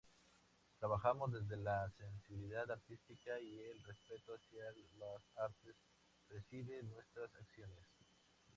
[0.79, 4.63] Trabajamos desde la sensibilidad artística, y el respeto hacia
[4.97, 5.75] las arte
[6.27, 7.85] preside nuestras acciones.